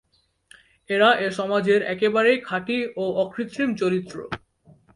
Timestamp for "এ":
1.19-1.27